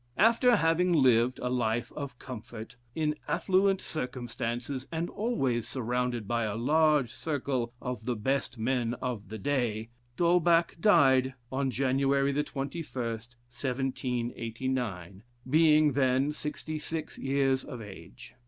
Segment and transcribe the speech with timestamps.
[0.17, 6.55] After having lived a life of comfort, in affluent circumstances, and always surrounded by a
[6.55, 13.35] large circle of the best men of the day, D'Holbach died on January the 21st,
[13.53, 18.33] 1789, being, then sixty six years of age.